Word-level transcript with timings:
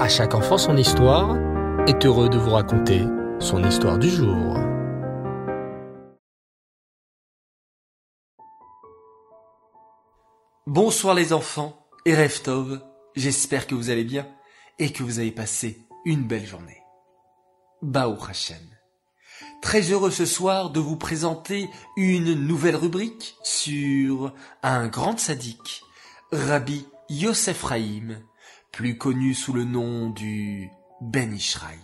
À 0.00 0.08
chaque 0.08 0.34
enfant 0.34 0.56
son 0.56 0.78
histoire 0.78 1.36
est 1.86 2.06
heureux 2.06 2.30
de 2.30 2.38
vous 2.38 2.52
raconter 2.52 3.02
son 3.38 3.62
histoire 3.62 3.98
du 3.98 4.08
jour. 4.08 4.56
Bonsoir 10.66 11.14
les 11.14 11.34
enfants 11.34 11.86
et 12.06 12.14
Reftov, 12.14 12.80
j'espère 13.14 13.66
que 13.66 13.74
vous 13.74 13.90
allez 13.90 14.04
bien 14.04 14.26
et 14.78 14.90
que 14.90 15.02
vous 15.02 15.18
avez 15.18 15.32
passé 15.32 15.86
une 16.06 16.22
belle 16.22 16.46
journée. 16.46 16.80
Baou 17.82 18.16
Hashem. 18.26 18.56
Très 19.60 19.82
heureux 19.82 20.10
ce 20.10 20.24
soir 20.24 20.70
de 20.70 20.80
vous 20.80 20.96
présenter 20.96 21.68
une 21.98 22.32
nouvelle 22.32 22.76
rubrique 22.76 23.36
sur 23.42 24.32
un 24.62 24.88
grand 24.88 25.18
sadique, 25.18 25.82
Rabbi 26.32 26.86
Yosef 27.10 27.64
Raïm, 27.64 28.16
plus 28.80 28.96
connu 28.96 29.34
sous 29.34 29.52
le 29.52 29.64
nom 29.64 30.08
du 30.08 30.70
Ben 31.02 31.34
Ishraï. 31.34 31.76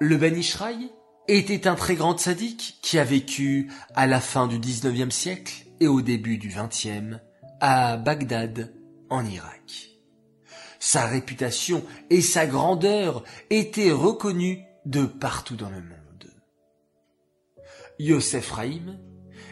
Le 0.00 0.16
Ben 0.16 0.36
Ishraï 0.36 0.90
était 1.28 1.68
un 1.68 1.76
très 1.76 1.94
grand 1.94 2.18
sadique 2.18 2.80
qui 2.82 2.98
a 2.98 3.04
vécu 3.04 3.70
à 3.94 4.08
la 4.08 4.20
fin 4.20 4.48
du 4.48 4.58
19e 4.58 5.12
siècle 5.12 5.66
et 5.78 5.86
au 5.86 6.02
début 6.02 6.36
du 6.36 6.48
20e 6.48 7.20
à 7.60 7.96
Bagdad, 7.96 8.74
en 9.08 9.24
Irak. 9.24 9.90
Sa 10.80 11.06
réputation 11.06 11.84
et 12.10 12.22
sa 12.22 12.48
grandeur 12.48 13.22
étaient 13.48 13.92
reconnues 13.92 14.64
de 14.84 15.04
partout 15.04 15.54
dans 15.54 15.70
le 15.70 15.80
monde. 15.80 16.34
Yosef 18.00 18.50
Raïm 18.50 18.98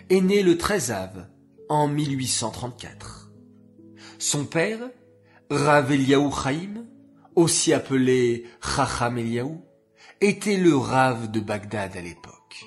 est 0.08 0.22
né 0.22 0.42
le 0.42 0.58
13 0.58 0.90
Av 0.90 1.28
en 1.68 1.86
1834. 1.86 3.30
Son 4.18 4.44
père, 4.44 4.80
Rav 5.50 5.90
Eliaou 5.90 6.30
aussi 7.34 7.72
appelé 7.72 8.46
Chacham 8.62 9.18
Eliaou, 9.18 9.64
était 10.20 10.56
le 10.56 10.76
Rav 10.76 11.28
de 11.28 11.40
Bagdad 11.40 11.96
à 11.96 12.00
l'époque. 12.00 12.66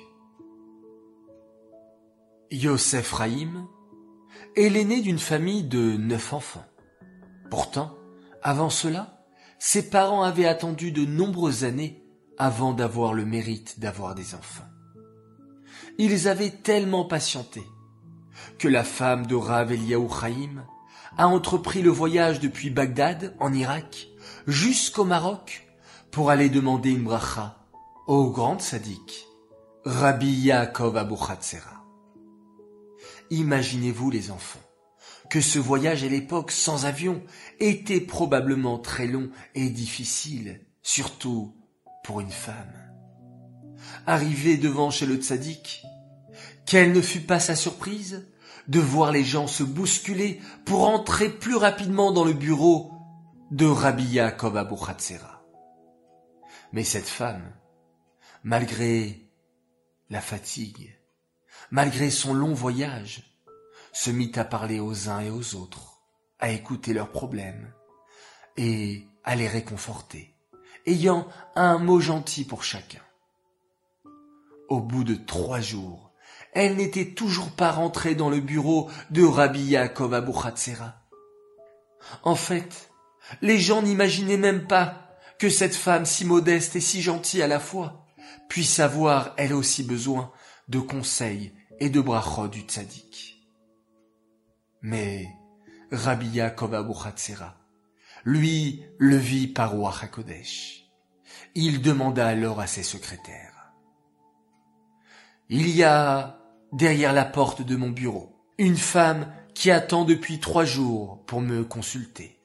Yosef 2.50 3.12
Raïm 3.12 3.66
est 4.54 4.68
l'aîné 4.68 5.00
d'une 5.00 5.18
famille 5.18 5.62
de 5.62 5.96
neuf 5.96 6.34
enfants. 6.34 6.66
Pourtant, 7.50 7.96
avant 8.42 8.68
cela, 8.68 9.24
ses 9.58 9.88
parents 9.88 10.22
avaient 10.22 10.44
attendu 10.44 10.92
de 10.92 11.06
nombreuses 11.06 11.64
années 11.64 12.04
avant 12.36 12.74
d'avoir 12.74 13.14
le 13.14 13.24
mérite 13.24 13.80
d'avoir 13.80 14.14
des 14.14 14.34
enfants. 14.34 14.68
Ils 15.96 16.28
avaient 16.28 16.50
tellement 16.50 17.06
patienté 17.06 17.62
que 18.58 18.68
la 18.68 18.84
femme 18.84 19.26
de 19.26 19.36
Rav 19.36 19.72
Eliaou 19.72 20.06
a 21.16 21.28
entrepris 21.28 21.82
le 21.82 21.90
voyage 21.90 22.40
depuis 22.40 22.70
Bagdad, 22.70 23.34
en 23.40 23.52
Irak, 23.52 24.08
jusqu'au 24.46 25.04
Maroc, 25.04 25.66
pour 26.10 26.30
aller 26.30 26.48
demander 26.48 26.90
une 26.90 27.04
bracha 27.04 27.58
au 28.06 28.30
grand 28.30 28.60
sadique, 28.60 29.26
Rabbi 29.84 30.30
Yaakov 30.30 30.96
Abu. 30.96 31.14
Imaginez-vous 33.30 34.10
les 34.10 34.30
enfants, 34.30 34.60
que 35.30 35.40
ce 35.40 35.58
voyage 35.58 36.04
à 36.04 36.08
l'époque 36.08 36.50
sans 36.50 36.84
avion 36.84 37.22
était 37.58 38.00
probablement 38.00 38.78
très 38.78 39.06
long 39.06 39.30
et 39.54 39.70
difficile, 39.70 40.60
surtout 40.82 41.54
pour 42.04 42.20
une 42.20 42.30
femme. 42.30 42.72
Arrivée 44.06 44.56
devant 44.56 44.90
chez 44.90 45.06
le 45.06 45.16
tzaddik, 45.16 45.82
quelle 46.66 46.92
ne 46.92 47.00
fut 47.00 47.20
pas 47.20 47.40
sa 47.40 47.56
surprise? 47.56 48.26
De 48.68 48.80
voir 48.80 49.12
les 49.12 49.24
gens 49.24 49.46
se 49.46 49.62
bousculer 49.62 50.40
pour 50.64 50.88
entrer 50.88 51.28
plus 51.28 51.56
rapidement 51.56 52.12
dans 52.12 52.24
le 52.24 52.32
bureau 52.32 52.92
de 53.50 53.66
Rabbi 53.66 54.04
Yaakov 54.04 54.56
Abu. 54.56 54.76
Mais 56.72 56.84
cette 56.84 57.08
femme, 57.08 57.52
malgré 58.42 59.30
la 60.10 60.20
fatigue, 60.20 60.98
malgré 61.70 62.10
son 62.10 62.34
long 62.34 62.54
voyage, 62.54 63.34
se 63.92 64.10
mit 64.10 64.32
à 64.34 64.44
parler 64.44 64.80
aux 64.80 65.08
uns 65.08 65.20
et 65.20 65.30
aux 65.30 65.54
autres, 65.54 66.02
à 66.40 66.50
écouter 66.50 66.92
leurs 66.92 67.10
problèmes 67.10 67.72
et 68.56 69.06
à 69.22 69.36
les 69.36 69.48
réconforter, 69.48 70.34
ayant 70.86 71.28
un 71.54 71.78
mot 71.78 72.00
gentil 72.00 72.44
pour 72.44 72.64
chacun. 72.64 73.02
Au 74.68 74.80
bout 74.80 75.04
de 75.04 75.14
trois 75.14 75.60
jours, 75.60 76.12
elle 76.54 76.76
n'était 76.76 77.10
toujours 77.10 77.50
pas 77.50 77.72
rentrée 77.72 78.14
dans 78.14 78.30
le 78.30 78.40
bureau 78.40 78.90
de 79.10 79.24
Rabbi 79.24 79.60
Yaakov 79.60 80.14
Abu 80.14 80.32
Khatsera. 80.32 81.02
En 82.22 82.36
fait, 82.36 82.90
les 83.42 83.58
gens 83.58 83.82
n'imaginaient 83.82 84.36
même 84.36 84.66
pas 84.66 85.16
que 85.38 85.48
cette 85.48 85.74
femme 85.74 86.06
si 86.06 86.24
modeste 86.24 86.76
et 86.76 86.80
si 86.80 87.02
gentille 87.02 87.42
à 87.42 87.48
la 87.48 87.60
fois 87.60 88.06
puisse 88.48 88.78
avoir 88.78 89.34
elle 89.36 89.52
aussi 89.52 89.82
besoin 89.82 90.32
de 90.68 90.78
conseils 90.78 91.52
et 91.80 91.90
de 91.90 92.00
brachot 92.00 92.48
du 92.48 92.60
tzaddik. 92.60 93.50
Mais 94.80 95.26
Rabbi 95.90 96.28
Yaakov 96.28 96.74
Abu 96.74 96.92
Khatsera, 96.92 97.56
lui, 98.24 98.82
le 98.98 99.16
vit 99.16 99.48
par 99.48 99.72
Ruach 99.72 100.04
HaKodesh. 100.04 100.84
Il 101.54 101.82
demanda 101.82 102.26
alors 102.26 102.60
à 102.60 102.66
ses 102.66 102.82
secrétaires. 102.82 103.72
Il 105.50 105.68
y 105.68 105.82
a 105.82 106.38
derrière 106.74 107.12
la 107.12 107.24
porte 107.24 107.62
de 107.62 107.76
mon 107.76 107.90
bureau. 107.90 108.36
Une 108.58 108.76
femme 108.76 109.32
qui 109.54 109.70
attend 109.70 110.04
depuis 110.04 110.40
trois 110.40 110.64
jours 110.64 111.24
pour 111.26 111.40
me 111.40 111.64
consulter. 111.64 112.38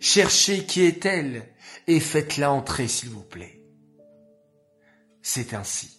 Cherchez 0.00 0.64
qui 0.64 0.82
est-elle 0.82 1.48
et 1.86 2.00
faites-la 2.00 2.52
entrer 2.52 2.88
s'il 2.88 3.10
vous 3.10 3.22
plaît. 3.22 3.60
C'est 5.22 5.54
ainsi 5.54 5.98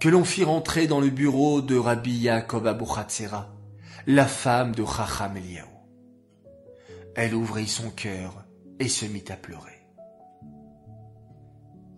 que 0.00 0.08
l'on 0.08 0.24
fit 0.24 0.44
rentrer 0.44 0.86
dans 0.86 1.00
le 1.00 1.10
bureau 1.10 1.60
de 1.60 1.76
Rabbi 1.76 2.12
Yaakov 2.12 2.66
Abu 2.66 2.84
Khatsera, 2.84 3.52
la 4.06 4.26
femme 4.26 4.74
de 4.74 4.84
Chacham 4.84 5.36
Eliaou. 5.36 5.68
Elle 7.14 7.34
ouvrit 7.34 7.68
son 7.68 7.90
cœur 7.90 8.44
et 8.78 8.88
se 8.88 9.04
mit 9.04 9.24
à 9.28 9.36
pleurer. 9.36 9.86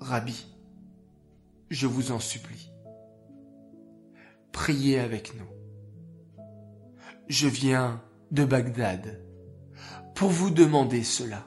Rabbi, 0.00 0.46
je 1.70 1.86
vous 1.86 2.12
en 2.12 2.20
supplie, 2.20 2.70
priez 4.54 5.00
avec 5.00 5.34
nous. 5.34 5.50
Je 7.28 7.48
viens 7.48 8.00
de 8.30 8.44
Bagdad 8.44 9.20
pour 10.14 10.30
vous 10.30 10.50
demander 10.50 11.02
cela. 11.02 11.44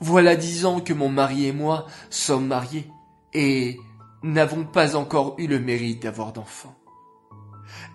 Voilà 0.00 0.34
dix 0.34 0.64
ans 0.64 0.80
que 0.80 0.94
mon 0.94 1.10
mari 1.10 1.46
et 1.46 1.52
moi 1.52 1.86
sommes 2.10 2.46
mariés 2.46 2.90
et 3.34 3.78
n'avons 4.22 4.64
pas 4.64 4.96
encore 4.96 5.34
eu 5.38 5.46
le 5.46 5.60
mérite 5.60 6.02
d'avoir 6.02 6.32
d'enfants. 6.32 6.74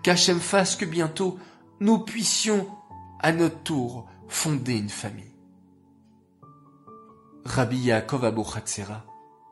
Qu'Hachem 0.04 0.38
fasse 0.38 0.76
que 0.76 0.84
bientôt 0.84 1.36
nous 1.80 1.98
puissions 1.98 2.68
à 3.18 3.32
notre 3.32 3.62
tour 3.62 4.08
fonder 4.28 4.78
une 4.78 4.88
famille. 4.88 5.34
Rabbi 7.44 7.78
Yaakov 7.78 8.24
Abu 8.24 8.42
Khatsera 8.44 9.04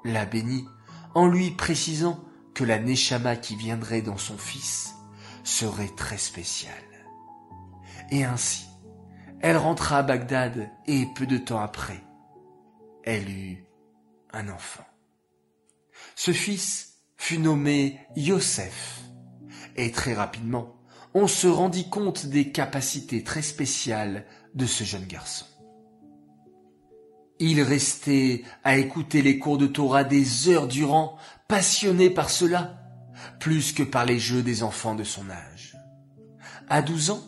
l'a 0.05 0.25
béni 0.25 0.67
en 1.15 1.27
lui 1.27 1.51
précisant 1.51 2.21
que 2.59 2.65
la 2.65 2.81
Neshama 2.81 3.37
qui 3.37 3.55
viendrait 3.55 4.03
dans 4.03 4.17
son 4.17 4.37
fils 4.37 4.97
serait 5.45 5.95
très 5.97 6.19
spéciale. 6.19 6.75
Et 8.11 8.25
ainsi, 8.25 8.67
elle 9.41 9.57
rentra 9.57 9.99
à 9.99 10.03
Bagdad 10.03 10.69
et 10.89 11.07
peu 11.15 11.25
de 11.25 11.39
temps 11.39 11.61
après, 11.61 12.03
elle 13.05 13.31
eut 13.31 13.65
un 14.33 14.49
enfant. 14.49 14.83
Ce 16.17 16.33
fils 16.33 16.95
fut 17.17 17.39
nommé 17.39 18.01
Yosef, 18.17 19.03
et 19.77 19.93
très 19.93 20.15
rapidement, 20.15 20.75
on 21.15 21.29
se 21.29 21.47
rendit 21.47 21.89
compte 21.89 22.27
des 22.27 22.51
capacités 22.51 23.23
très 23.23 23.43
spéciales 23.43 24.27
de 24.57 24.67
ce 24.67 24.83
jeune 24.83 25.07
garçon. 25.07 25.47
Il 27.39 27.63
restait 27.63 28.43
à 28.65 28.79
écouter 28.79 29.23
les 29.23 29.39
cours 29.39 29.59
de 29.59 29.69
Torah 29.69 30.03
des 30.03 30.49
heures 30.49 30.67
durant, 30.67 31.19
passionné 31.49 32.11
par 32.11 32.29
cela, 32.29 32.79
plus 33.41 33.73
que 33.73 33.83
par 33.83 34.05
les 34.05 34.19
jeux 34.19 34.43
des 34.43 34.63
enfants 34.63 34.95
de 34.95 35.05
son 35.05 35.31
âge. 35.31 35.77
À 36.69 36.83
douze 36.83 37.11
ans, 37.11 37.25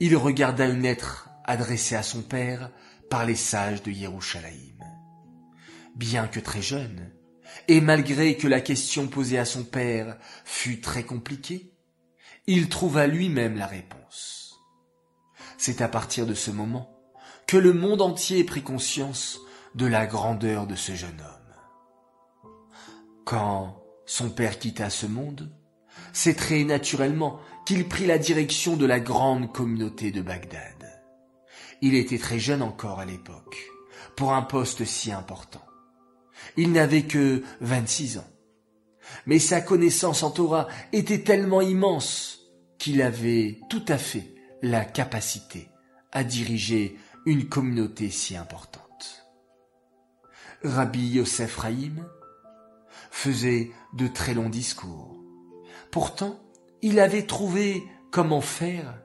il 0.00 0.14
regarda 0.16 0.66
une 0.66 0.82
lettre 0.82 1.30
adressée 1.44 1.96
à 1.96 2.02
son 2.02 2.20
père 2.22 2.70
par 3.08 3.24
les 3.24 3.34
sages 3.34 3.82
de 3.82 3.90
Yerushalayim. 3.90 4.76
Bien 5.96 6.28
que 6.28 6.40
très 6.40 6.60
jeune, 6.60 7.10
et 7.66 7.80
malgré 7.80 8.36
que 8.36 8.46
la 8.46 8.60
question 8.60 9.08
posée 9.08 9.38
à 9.38 9.46
son 9.46 9.64
père 9.64 10.18
fût 10.44 10.80
très 10.80 11.02
compliquée, 11.02 11.72
il 12.46 12.68
trouva 12.68 13.06
lui-même 13.06 13.56
la 13.56 13.66
réponse. 13.66 14.60
C'est 15.56 15.80
à 15.80 15.88
partir 15.88 16.26
de 16.26 16.34
ce 16.34 16.50
moment 16.50 16.94
que 17.46 17.56
le 17.56 17.72
monde 17.72 18.02
entier 18.02 18.44
prit 18.44 18.62
conscience 18.62 19.40
de 19.74 19.86
la 19.86 20.06
grandeur 20.06 20.66
de 20.66 20.76
ce 20.76 20.94
jeune 20.94 21.20
homme. 21.20 21.37
Quand 23.28 23.84
son 24.06 24.30
père 24.30 24.58
quitta 24.58 24.88
ce 24.88 25.04
monde, 25.04 25.52
c'est 26.14 26.32
très 26.32 26.64
naturellement 26.64 27.40
qu'il 27.66 27.86
prit 27.86 28.06
la 28.06 28.16
direction 28.16 28.74
de 28.74 28.86
la 28.86 29.00
grande 29.00 29.52
communauté 29.52 30.10
de 30.10 30.22
Bagdad. 30.22 31.02
Il 31.82 31.94
était 31.94 32.16
très 32.16 32.38
jeune 32.38 32.62
encore 32.62 33.00
à 33.00 33.04
l'époque, 33.04 33.58
pour 34.16 34.32
un 34.32 34.40
poste 34.40 34.86
si 34.86 35.12
important. 35.12 35.62
Il 36.56 36.72
n'avait 36.72 37.02
que 37.02 37.42
26 37.60 38.16
ans. 38.16 38.30
Mais 39.26 39.38
sa 39.38 39.60
connaissance 39.60 40.22
en 40.22 40.30
Torah 40.30 40.66
était 40.94 41.22
tellement 41.22 41.60
immense 41.60 42.38
qu'il 42.78 43.02
avait 43.02 43.60
tout 43.68 43.84
à 43.88 43.98
fait 43.98 44.34
la 44.62 44.86
capacité 44.86 45.68
à 46.12 46.24
diriger 46.24 46.96
une 47.26 47.46
communauté 47.46 48.08
si 48.08 48.38
importante. 48.38 49.26
Rabbi 50.64 51.08
Yosef 51.08 51.58
Rahim 51.58 52.06
faisait 53.10 53.70
de 53.92 54.06
très 54.06 54.34
longs 54.34 54.48
discours. 54.48 55.16
Pourtant, 55.90 56.38
il 56.82 57.00
avait 57.00 57.26
trouvé 57.26 57.82
comment 58.10 58.40
faire 58.40 59.00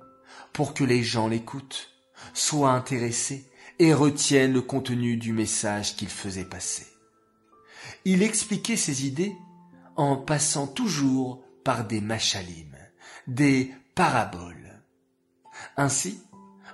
pour 0.52 0.74
que 0.74 0.84
les 0.84 1.04
gens 1.04 1.28
l'écoutent, 1.28 1.90
soient 2.34 2.72
intéressés 2.72 3.50
et 3.80 3.94
retiennent 3.94 4.54
le 4.54 4.62
contenu 4.62 5.18
du 5.18 5.34
message 5.34 5.96
qu'il 5.96 6.10
faisait 6.10 6.46
passer. 6.46 6.86
Il 8.06 8.22
expliquait 8.22 8.78
ses 8.78 9.06
idées 9.06 9.36
en 9.96 10.16
passant 10.16 10.68
toujours 10.68 11.44
par 11.64 11.86
des 11.86 12.02
machalim, 12.02 12.76
des 13.28 13.72
paraboles. 13.96 14.82
Ainsi, 15.78 16.20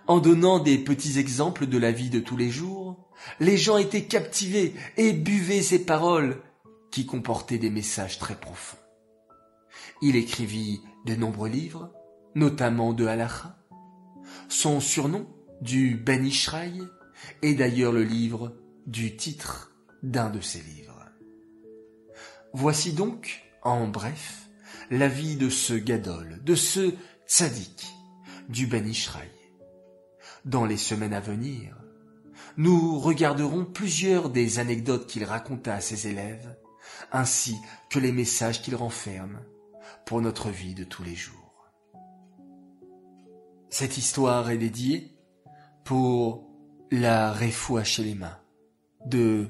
en 0.08 0.20
donnant 0.20 0.60
des 0.60 0.78
petits 0.78 1.20
exemples 1.20 1.68
de 1.68 1.78
la 1.78 1.92
vie 1.92 2.10
de 2.10 2.20
tous 2.20 2.38
les 2.38 2.50
jours, 2.50 2.98
les 3.40 3.58
gens 3.58 3.78
étaient 3.78 4.06
captivés 4.06 4.74
et 4.98 5.14
buvaient 5.14 5.62
ses 5.62 5.86
paroles 5.86 6.42
qui 6.92 7.06
comportaient 7.06 7.58
des 7.58 7.70
messages 7.70 8.20
très 8.20 8.36
profonds. 8.36 8.78
Il 10.02 10.16
écrivit 10.16 10.82
de 11.06 11.16
nombreux 11.16 11.50
livres, 11.50 11.92
notamment 12.36 12.94
de 12.94 13.06
Halacha. 13.06 13.58
Son 14.48 14.80
surnom, 14.80 15.28
du 15.62 15.96
Ben 15.96 16.26
Ishraï, 16.26 16.82
est 17.42 17.54
d'ailleurs 17.54 17.92
le 17.92 18.04
livre 18.04 18.56
du 18.86 19.16
titre 19.16 19.72
d'un 20.04 20.30
de 20.30 20.40
ses 20.40 20.62
livres. 20.62 21.06
Voici 22.54 22.94
donc, 22.94 23.44
en 23.62 23.88
bref, 23.88 24.50
la 24.90 25.08
vie 25.08 25.36
de 25.36 25.50
ce 25.50 25.74
Gadol, 25.74 26.40
de 26.44 26.56
ce 26.56 26.94
tzaddik, 27.28 27.88
du 28.48 28.68
Ben 28.68 28.88
Ishraï. 28.88 29.30
Dans 30.46 30.66
les 30.66 30.78
semaines 30.78 31.14
à 31.14 31.20
venir, 31.20 31.76
nous 32.58 32.98
regarderons 33.00 33.66
plusieurs 33.66 34.30
des 34.30 34.60
anecdotes 34.60 35.08
qu'il 35.08 35.24
raconta 35.24 35.76
à 35.76 35.82
ses 35.82 36.08
élèves, 36.08 36.56
ainsi 37.12 37.58
que 37.90 38.00
les 38.00 38.12
messages 38.12 38.62
qu'il 38.62 38.76
renferme 38.76 39.40
pour 40.06 40.22
notre 40.22 40.50
vie 40.50 40.76
de 40.76 40.84
tous 40.84 41.04
les 41.04 41.16
jours. 41.16 41.72
Cette 43.70 43.98
histoire 43.98 44.50
est 44.50 44.58
dédiée 44.58 45.16
pour 45.84 46.48
la 46.92 47.32
Refoua 47.32 47.84
Shelema 47.84 48.44
de 49.06 49.48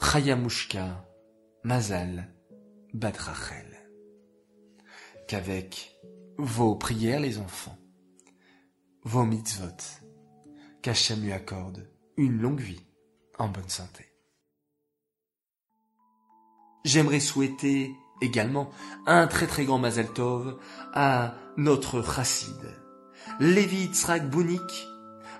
Chayamushka 0.00 1.04
Mazal 1.64 2.32
Badrachel. 2.94 3.66
Qu'avec 5.26 5.98
vos 6.38 6.76
prières, 6.76 7.20
les 7.20 7.38
enfants, 7.38 7.76
vos 9.02 9.24
mitzvot, 9.24 10.00
qu'Hachem 10.82 11.22
lui 11.22 11.32
accorde 11.32 11.90
une 12.16 12.40
longue 12.40 12.60
vie 12.60 12.86
en 13.38 13.48
bonne 13.48 13.68
santé. 13.68 14.15
J'aimerais 16.86 17.18
souhaiter 17.18 17.96
également 18.20 18.70
un 19.06 19.26
très 19.26 19.48
très 19.48 19.64
grand 19.64 19.78
Mazel 19.78 20.06
Tov 20.06 20.56
à 20.94 21.34
notre 21.56 22.00
chassid, 22.00 22.78
Lévi 23.40 23.88
Tzrak 23.88 24.30
Bounik, 24.30 24.86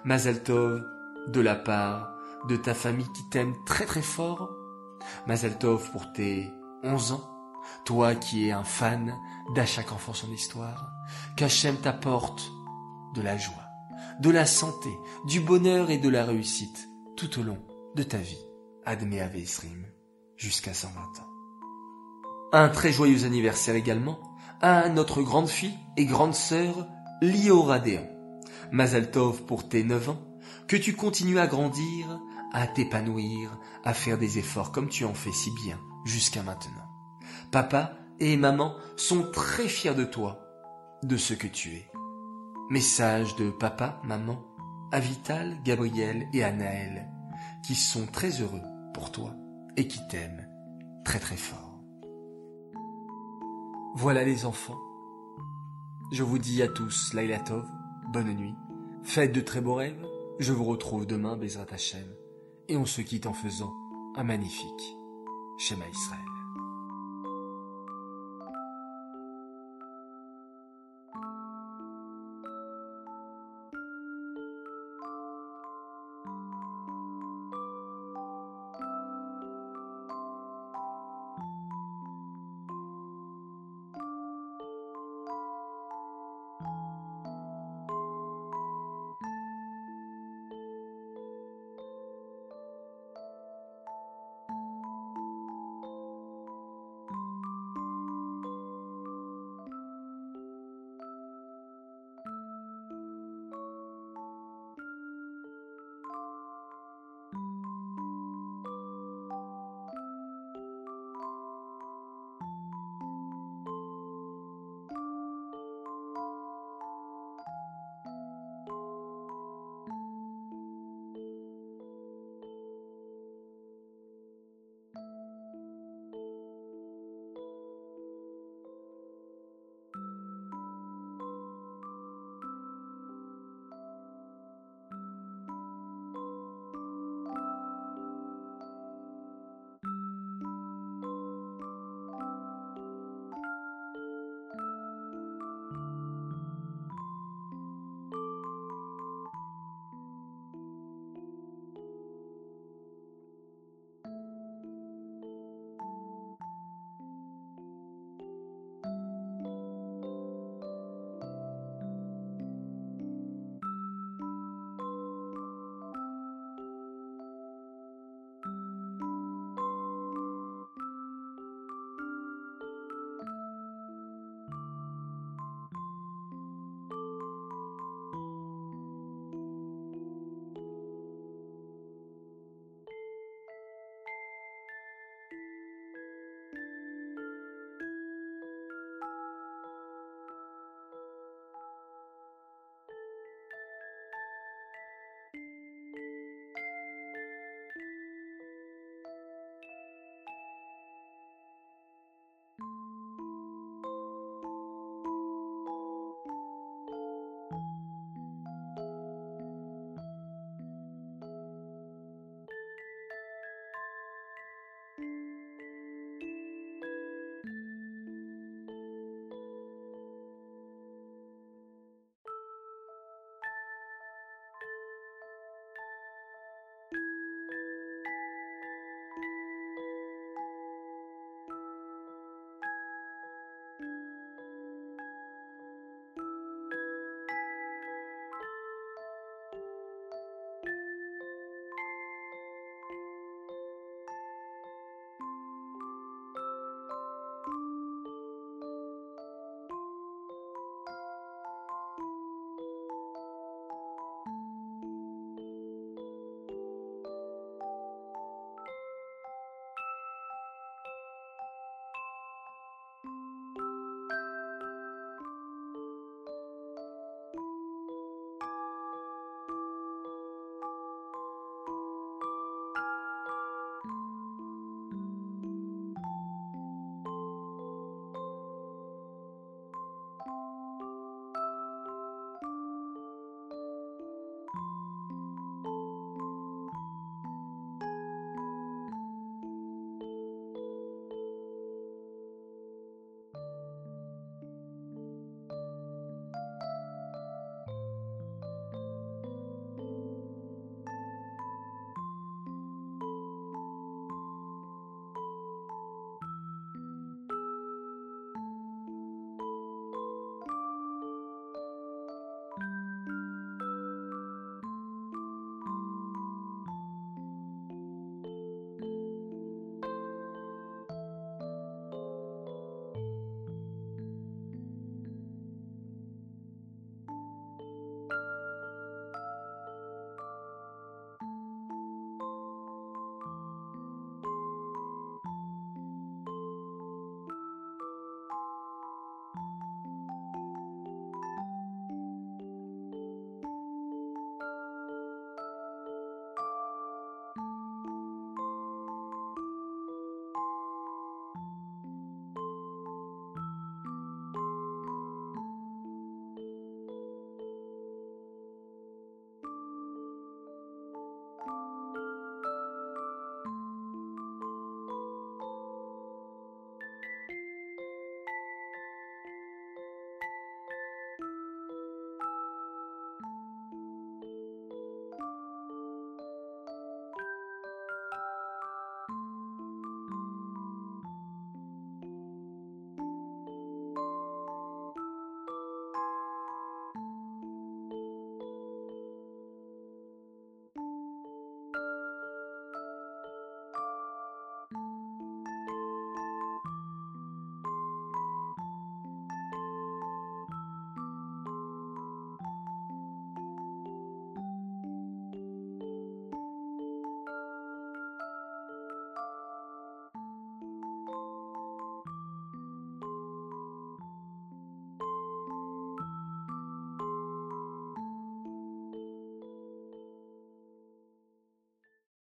Mazel 0.04 0.42
Tov 0.42 0.82
de 1.28 1.40
la 1.40 1.54
part 1.54 2.12
de 2.48 2.56
ta 2.56 2.74
famille 2.74 3.06
qui 3.14 3.22
t'aime 3.30 3.54
très 3.64 3.86
très 3.86 4.02
fort, 4.02 4.50
Mazel 5.28 5.56
Tov 5.56 5.88
pour 5.92 6.12
tes 6.12 6.50
11 6.82 7.12
ans, 7.12 7.30
toi 7.84 8.16
qui 8.16 8.48
es 8.48 8.50
un 8.50 8.64
fan 8.64 9.14
d'À 9.54 9.66
chaque 9.66 9.92
enfant 9.92 10.14
son 10.14 10.32
histoire, 10.32 10.90
qu'Hachem 11.36 11.76
t'apporte 11.76 12.50
de 13.14 13.22
la 13.22 13.36
joie, 13.36 13.68
de 14.18 14.30
la 14.30 14.46
santé, 14.46 14.90
du 15.26 15.38
bonheur 15.38 15.90
et 15.90 15.98
de 15.98 16.08
la 16.08 16.24
réussite 16.24 16.88
tout 17.16 17.38
au 17.38 17.44
long 17.44 17.62
de 17.94 18.02
ta 18.02 18.18
vie. 18.18 18.42
Admet 18.84 19.20
Avesrim, 19.20 19.86
jusqu'à 20.36 20.74
120 20.74 21.00
ans. 21.00 21.35
Un 22.58 22.70
très 22.70 22.90
joyeux 22.90 23.26
anniversaire 23.26 23.74
également 23.74 24.18
à 24.62 24.88
notre 24.88 25.20
grande 25.20 25.46
fille 25.46 25.76
et 25.98 26.06
grande 26.06 26.34
sœur 26.34 26.88
Liora 27.20 27.78
Déon. 27.80 28.08
Mazal 28.72 29.10
Tov 29.10 29.42
pour 29.42 29.68
tes 29.68 29.84
9 29.84 30.08
ans, 30.08 30.22
que 30.66 30.78
tu 30.78 30.96
continues 30.96 31.38
à 31.38 31.48
grandir, 31.48 32.18
à 32.54 32.66
t'épanouir, 32.66 33.58
à 33.84 33.92
faire 33.92 34.16
des 34.16 34.38
efforts 34.38 34.72
comme 34.72 34.88
tu 34.88 35.04
en 35.04 35.12
fais 35.12 35.32
si 35.32 35.50
bien 35.50 35.78
jusqu'à 36.06 36.42
maintenant. 36.42 36.88
Papa 37.52 37.92
et 38.20 38.38
maman 38.38 38.74
sont 38.96 39.30
très 39.30 39.68
fiers 39.68 39.94
de 39.94 40.04
toi, 40.04 40.40
de 41.02 41.18
ce 41.18 41.34
que 41.34 41.48
tu 41.48 41.74
es. 41.74 41.90
Message 42.70 43.36
de 43.36 43.50
papa, 43.50 44.00
maman, 44.02 44.42
à 44.92 45.00
Vital, 45.00 45.58
Gabriel 45.62 46.26
et 46.32 46.42
Anaël, 46.42 47.06
qui 47.66 47.74
sont 47.74 48.06
très 48.06 48.40
heureux 48.40 48.62
pour 48.94 49.12
toi 49.12 49.34
et 49.76 49.86
qui 49.86 50.00
t'aiment 50.08 50.48
très 51.04 51.18
très 51.18 51.36
fort. 51.36 51.65
Voilà 53.98 54.24
les 54.24 54.44
enfants. 54.44 54.78
Je 56.12 56.22
vous 56.22 56.36
dis 56.36 56.60
à 56.60 56.68
tous 56.68 57.14
Laila 57.14 57.38
Tov, 57.38 57.64
bonne 58.12 58.30
nuit, 58.34 58.54
faites 59.02 59.32
de 59.32 59.40
très 59.40 59.62
beaux 59.62 59.76
rêves, 59.76 60.06
je 60.38 60.52
vous 60.52 60.64
retrouve 60.64 61.06
demain 61.06 61.34
Bezrat 61.34 61.64
Hashem, 61.70 62.06
et 62.68 62.76
on 62.76 62.84
se 62.84 63.00
quitte 63.00 63.26
en 63.26 63.32
faisant 63.32 63.72
un 64.14 64.22
magnifique 64.22 64.98
Shema 65.56 65.88
Israël. 65.88 66.35